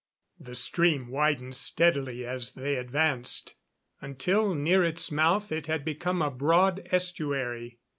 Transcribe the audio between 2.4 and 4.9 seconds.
they advanced, until near,